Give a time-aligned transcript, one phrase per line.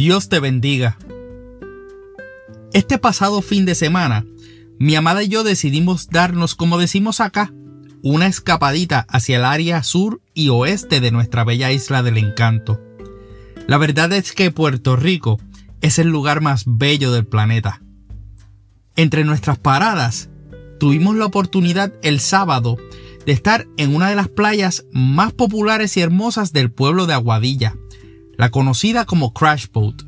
[0.00, 0.96] Dios te bendiga.
[2.72, 4.24] Este pasado fin de semana,
[4.78, 7.52] mi amada y yo decidimos darnos, como decimos acá,
[8.02, 12.80] una escapadita hacia el área sur y oeste de nuestra bella isla del encanto.
[13.66, 15.38] La verdad es que Puerto Rico
[15.82, 17.82] es el lugar más bello del planeta.
[18.96, 20.30] Entre nuestras paradas,
[20.78, 22.78] tuvimos la oportunidad el sábado
[23.26, 27.76] de estar en una de las playas más populares y hermosas del pueblo de Aguadilla,
[28.40, 30.02] la conocida como Crash Boat.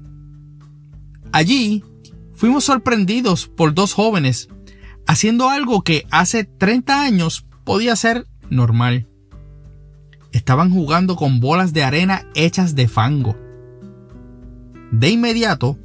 [1.33, 1.85] Allí
[2.35, 4.49] fuimos sorprendidos por dos jóvenes
[5.07, 9.07] haciendo algo que hace 30 años podía ser normal.
[10.33, 13.37] Estaban jugando con bolas de arena hechas de fango.
[14.91, 15.77] De inmediato,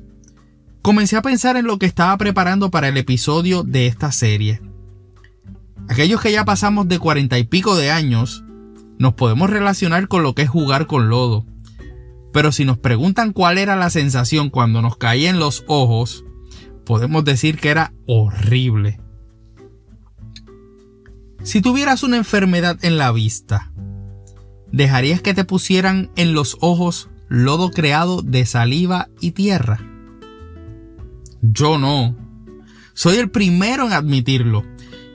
[0.81, 4.61] comencé a pensar en lo que estaba preparando para el episodio de esta serie.
[5.89, 8.45] Aquellos que ya pasamos de cuarenta y pico de años,
[9.00, 11.45] nos podemos relacionar con lo que es jugar con lodo.
[12.33, 16.25] Pero si nos preguntan cuál era la sensación cuando nos caía en los ojos,
[16.86, 19.00] podemos decir que era horrible.
[21.44, 23.72] Si tuvieras una enfermedad en la vista,
[24.72, 29.80] ¿dejarías que te pusieran en los ojos lodo creado de saliva y tierra?
[31.41, 32.16] Yo no.
[32.94, 34.66] Soy el primero en admitirlo.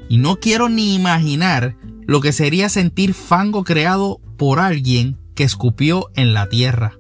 [0.09, 1.77] Y no quiero ni imaginar
[2.07, 6.99] lo que sería sentir fango creado por alguien que escupió en la tierra.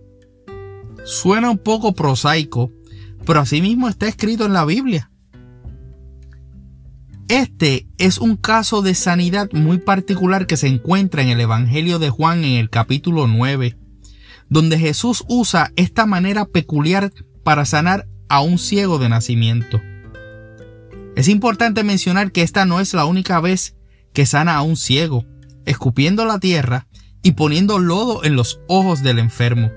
[1.04, 2.70] Suena un poco prosaico,
[3.26, 5.10] pero asimismo está escrito en la Biblia.
[7.28, 12.10] Este es un caso de sanidad muy particular que se encuentra en el Evangelio de
[12.10, 13.76] Juan en el capítulo 9,
[14.48, 19.80] donde Jesús usa esta manera peculiar para sanar a un ciego de nacimiento.
[21.16, 23.76] Es importante mencionar que esta no es la única vez
[24.12, 25.24] que sana a un ciego,
[25.64, 26.86] escupiendo la tierra
[27.22, 29.70] y poniendo lodo en los ojos del enfermo,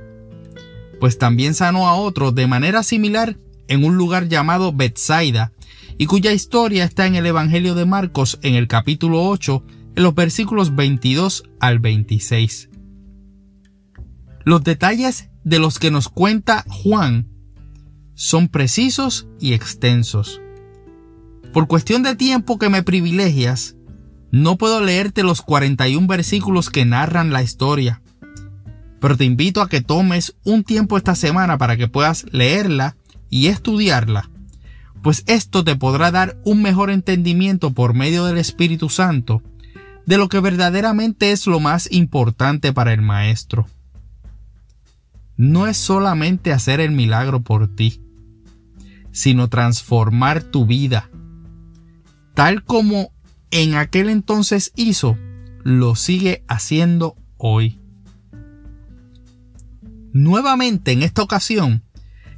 [1.05, 5.51] pues también sanó a otro de manera similar en un lugar llamado Bethsaida,
[5.99, 9.63] y cuya historia está en el Evangelio de Marcos en el capítulo 8,
[9.97, 12.69] en los versículos 22 al 26.
[14.45, 17.27] Los detalles de los que nos cuenta Juan
[18.15, 20.41] son precisos y extensos.
[21.53, 23.75] Por cuestión de tiempo que me privilegias,
[24.31, 28.01] no puedo leerte los 41 versículos que narran la historia,
[29.05, 32.97] pero te invito a que tomes un tiempo esta semana para que puedas leerla
[33.29, 34.31] y estudiarla,
[35.03, 39.43] pues esto te podrá dar un mejor entendimiento por medio del Espíritu Santo
[40.07, 43.67] de lo que verdaderamente es lo más importante para el Maestro.
[45.37, 48.01] No es solamente hacer el milagro por ti,
[49.11, 51.11] sino transformar tu vida,
[52.33, 53.11] tal como
[53.51, 55.15] en aquel entonces hizo,
[55.61, 57.84] lo sigue haciendo hoy.
[60.15, 61.83] Nuevamente en esta ocasión,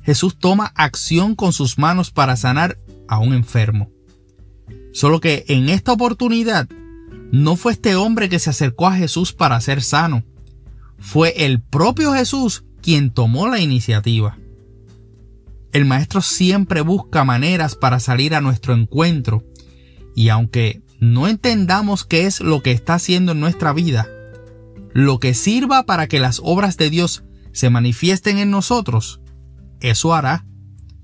[0.02, 3.92] Jesús toma acción con sus manos para sanar a un enfermo.
[4.94, 6.68] Solo que en esta oportunidad
[7.32, 10.24] no fue este hombre que se acercó a Jesús para ser sano,
[10.98, 14.40] fue el propio Jesús quien tomó la iniciativa.
[15.72, 19.46] El Maestro siempre busca maneras para salir a nuestro encuentro,
[20.16, 24.10] y aunque no entendamos qué es lo que está haciendo en nuestra vida,
[24.94, 29.22] lo que sirva para que las obras de Dios se manifiesten en nosotros,
[29.80, 30.46] eso hará,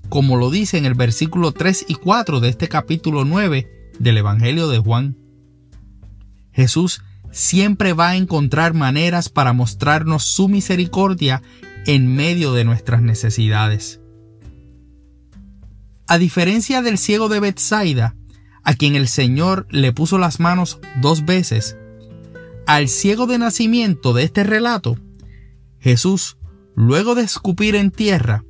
[0.08, 4.68] como lo dice en el versículo 3 y 4 de este capítulo 9 del Evangelio
[4.68, 5.16] de Juan.
[6.52, 11.42] Jesús siempre va a encontrar maneras para mostrarnos su misericordia
[11.86, 14.00] en medio de nuestras necesidades.
[16.06, 18.14] A diferencia del ciego de Bethsaida,
[18.62, 21.76] a quien el Señor le puso las manos dos veces,
[22.66, 24.96] al ciego de nacimiento de este relato,
[25.84, 26.38] Jesús,
[26.74, 28.42] luego de escupir en tierra,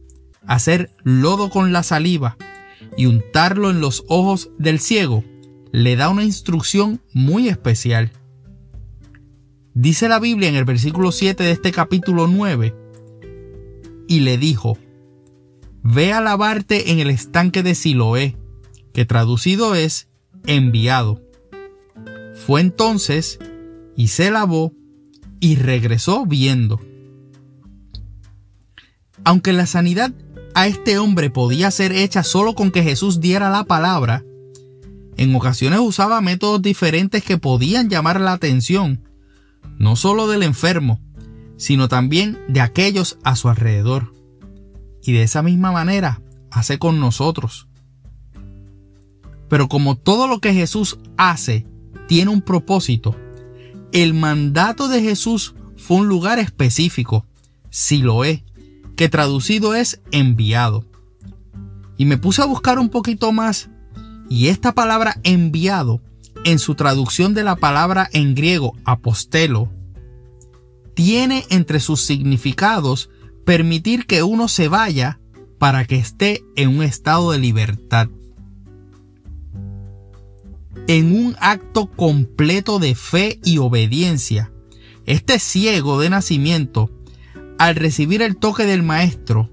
[0.46, 2.36] hacer lodo con la saliva
[2.96, 5.24] y untarlo en los ojos del ciego,
[5.72, 8.12] le da una instrucción muy especial.
[9.74, 12.72] Dice la Biblia en el versículo 7 de este capítulo 9,
[14.06, 14.78] y le dijo,
[15.82, 18.36] Ve a lavarte en el estanque de Siloé,
[18.92, 20.08] que traducido es
[20.46, 21.20] enviado.
[22.46, 23.40] Fue entonces
[23.96, 24.72] y se lavó
[25.40, 26.78] y regresó viendo.
[29.24, 30.12] Aunque la sanidad
[30.54, 34.24] a este hombre podía ser hecha solo con que Jesús diera la palabra,
[35.16, 39.08] en ocasiones usaba métodos diferentes que podían llamar la atención,
[39.78, 41.00] no solo del enfermo,
[41.56, 44.12] sino también de aquellos a su alrededor.
[45.02, 47.68] Y de esa misma manera hace con nosotros.
[49.48, 51.66] Pero como todo lo que Jesús hace
[52.08, 53.16] tiene un propósito,
[53.92, 57.26] el mandato de Jesús fue un lugar específico,
[57.70, 58.43] Siloé,
[58.96, 60.84] que traducido es enviado.
[61.96, 63.70] Y me puse a buscar un poquito más
[64.28, 66.00] y esta palabra enviado
[66.44, 69.70] en su traducción de la palabra en griego apostelo
[70.94, 73.10] tiene entre sus significados
[73.44, 75.20] permitir que uno se vaya
[75.58, 78.08] para que esté en un estado de libertad.
[80.86, 84.52] En un acto completo de fe y obediencia,
[85.06, 86.90] este ciego de nacimiento,
[87.58, 89.50] al recibir el toque del maestro,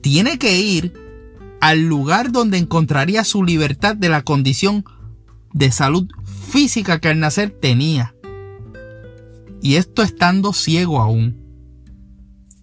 [0.00, 0.92] tiene que ir
[1.60, 4.84] al lugar donde encontraría su libertad de la condición
[5.52, 8.14] de salud física que al nacer tenía.
[9.60, 11.36] Y esto estando ciego aún.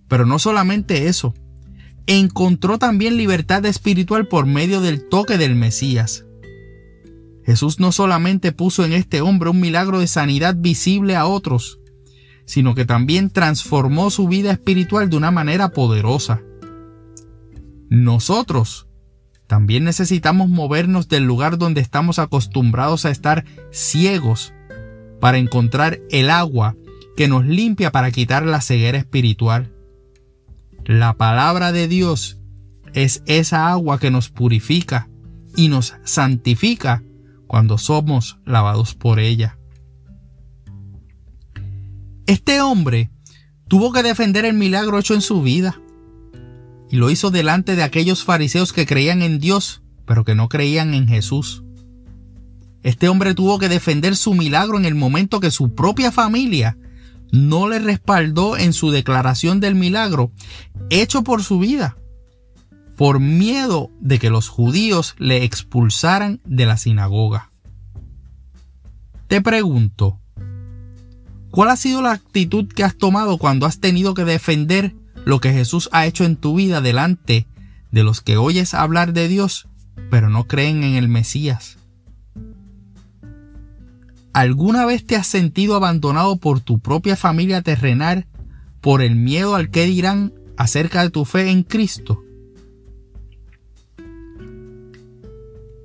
[0.07, 1.33] Pero no solamente eso,
[2.07, 6.25] encontró también libertad espiritual por medio del toque del Mesías.
[7.45, 11.79] Jesús no solamente puso en este hombre un milagro de sanidad visible a otros,
[12.45, 16.41] sino que también transformó su vida espiritual de una manera poderosa.
[17.89, 18.87] Nosotros
[19.47, 24.53] también necesitamos movernos del lugar donde estamos acostumbrados a estar ciegos
[25.19, 26.75] para encontrar el agua
[27.15, 29.71] que nos limpia para quitar la ceguera espiritual.
[30.83, 32.39] La palabra de Dios
[32.93, 35.09] es esa agua que nos purifica
[35.55, 37.03] y nos santifica
[37.47, 39.57] cuando somos lavados por ella.
[42.27, 43.11] Este hombre
[43.67, 45.79] tuvo que defender el milagro hecho en su vida
[46.89, 50.95] y lo hizo delante de aquellos fariseos que creían en Dios, pero que no creían
[50.95, 51.63] en Jesús.
[52.81, 56.77] Este hombre tuvo que defender su milagro en el momento que su propia familia
[57.31, 60.31] no le respaldó en su declaración del milagro
[60.89, 61.97] hecho por su vida,
[62.95, 67.51] por miedo de que los judíos le expulsaran de la sinagoga.
[69.27, 70.19] Te pregunto,
[71.55, 74.93] ¿cuál ha sido la actitud que has tomado cuando has tenido que defender
[75.23, 77.47] lo que Jesús ha hecho en tu vida delante
[77.91, 79.69] de los que oyes hablar de Dios,
[80.11, 81.77] pero no creen en el Mesías.
[84.33, 88.27] ¿Alguna vez te has sentido abandonado por tu propia familia terrenal
[88.81, 92.21] por el miedo al que dirán acerca de tu fe en Cristo?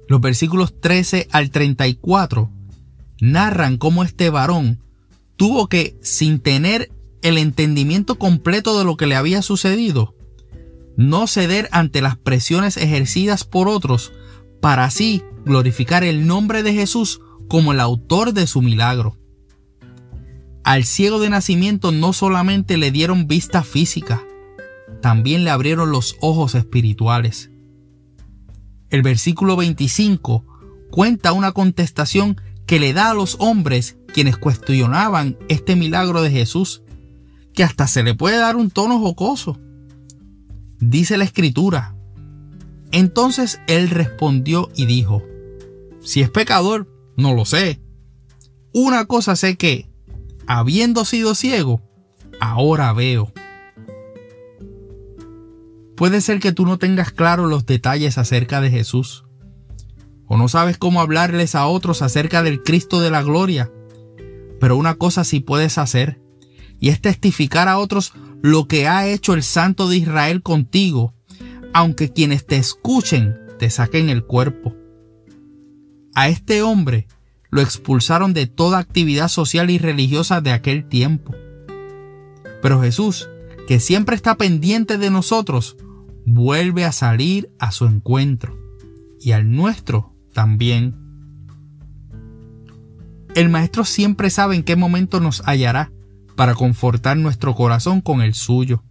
[0.09, 2.51] Los versículos 13 al 34
[3.21, 4.81] narran cómo este varón
[5.41, 6.93] tuvo que, sin tener
[7.23, 10.15] el entendimiento completo de lo que le había sucedido,
[10.99, 14.13] no ceder ante las presiones ejercidas por otros,
[14.61, 19.17] para así glorificar el nombre de Jesús como el autor de su milagro.
[20.63, 24.23] Al ciego de nacimiento no solamente le dieron vista física,
[25.01, 27.51] también le abrieron los ojos espirituales.
[28.91, 30.45] El versículo 25
[30.91, 36.83] cuenta una contestación que le da a los hombres quienes cuestionaban este milagro de Jesús
[37.55, 39.59] que hasta se le puede dar un tono jocoso.
[40.79, 41.95] Dice la escritura.
[42.93, 45.23] Entonces él respondió y dijo,
[46.03, 47.81] si es pecador, no lo sé.
[48.73, 49.91] Una cosa sé que,
[50.47, 51.83] habiendo sido ciego,
[52.41, 53.33] ahora veo.
[55.97, 59.25] Puede ser que tú no tengas claro los detalles acerca de Jesús,
[60.27, 63.71] o no sabes cómo hablarles a otros acerca del Cristo de la gloria,
[64.61, 66.21] pero una cosa sí puedes hacer,
[66.79, 68.13] y es testificar a otros
[68.43, 71.15] lo que ha hecho el Santo de Israel contigo,
[71.73, 74.75] aunque quienes te escuchen te saquen el cuerpo.
[76.15, 77.07] A este hombre
[77.51, 81.35] lo expulsaron de toda actividad social y religiosa de aquel tiempo.
[82.63, 83.29] Pero Jesús,
[83.67, 85.77] que siempre está pendiente de nosotros,
[86.25, 88.57] vuelve a salir a su encuentro
[89.21, 91.00] y al nuestro también.
[93.35, 95.93] El Maestro siempre sabe en qué momento nos hallará
[96.37, 98.83] para confortar nuestro corazón con el suyo.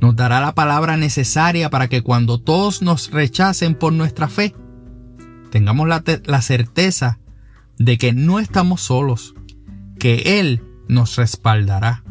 [0.00, 4.54] Nos dará la palabra necesaria para que cuando todos nos rechacen por nuestra fe,
[5.50, 7.18] tengamos la, la certeza
[7.78, 9.34] de que no estamos solos,
[9.98, 12.04] que Él nos respaldará.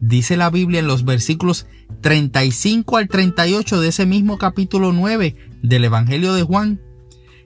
[0.00, 1.66] Dice la Biblia en los versículos
[2.02, 6.80] 35 al 38 de ese mismo capítulo 9 del Evangelio de Juan,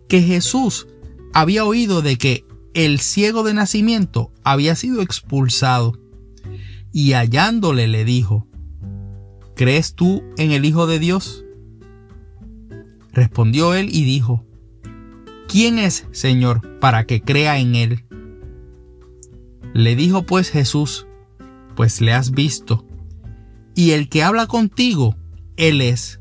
[0.09, 0.89] que Jesús
[1.33, 5.99] había oído de que el ciego de nacimiento había sido expulsado,
[6.93, 8.47] y hallándole le dijo,
[9.55, 11.45] ¿Crees tú en el Hijo de Dios?
[13.13, 14.45] Respondió él y dijo,
[15.47, 18.05] ¿quién es, Señor, para que crea en él?
[19.75, 21.07] Le dijo pues Jesús,
[21.77, 22.87] pues le has visto,
[23.75, 25.17] y el que habla contigo,
[25.57, 26.21] él es.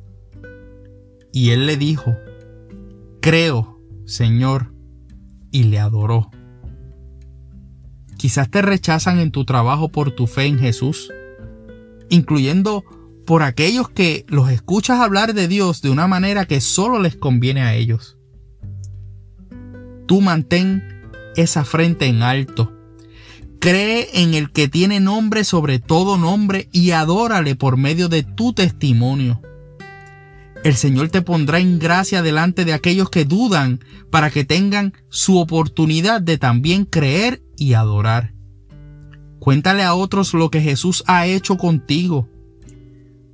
[1.32, 2.16] Y él le dijo,
[3.22, 4.71] creo, Señor,
[5.52, 6.32] y le adoró.
[8.18, 11.12] Quizás te rechazan en tu trabajo por tu fe en Jesús.
[12.10, 12.84] incluyendo
[13.26, 17.62] por aquellos que los escuchas hablar de Dios de una manera que solo les conviene
[17.62, 18.18] a ellos.
[20.08, 20.84] Tú mantén
[21.38, 22.74] esa frente en alto.
[23.60, 28.52] Cree en el que tiene nombre sobre todo nombre y adórale por medio de tu
[28.52, 29.42] testimonio.
[30.64, 35.40] El Señor te pondrá en gracia delante de aquellos que dudan para que tengan su
[35.40, 38.34] oportunidad de también creer y adorar.
[39.40, 42.30] Cuéntale a otros lo que Jesús ha hecho contigo.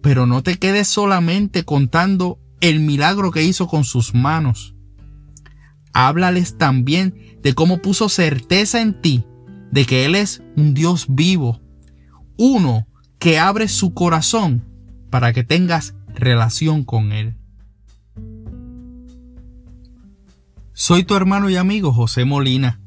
[0.02, 4.74] Pero no te quedes solamente contando el milagro que hizo con sus manos.
[5.94, 9.26] Háblales también de cómo puso certeza en ti
[9.72, 11.62] de que Él es un Dios vivo,
[12.38, 12.88] uno
[13.20, 14.64] que abre su corazón
[15.10, 17.36] para que tengas relación con Él.
[20.74, 22.80] Soy tu hermano y amigo José Molina,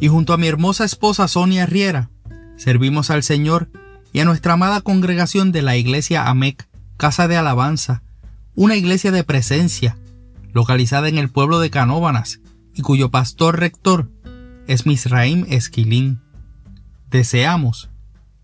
[0.00, 2.10] y junto a mi hermosa esposa Sonia Riera,
[2.56, 3.70] servimos al Señor
[4.12, 8.02] y a nuestra amada congregación de la Iglesia AMEC, Casa de Alabanza,
[8.54, 9.98] una iglesia de presencia,
[10.52, 12.40] localizada en el pueblo de Canóbanas,
[12.74, 14.10] y cuyo pastor rector
[14.68, 16.20] es Misraim Esquilín.
[17.10, 17.90] Deseamos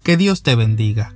[0.03, 1.15] que Dios te bendiga.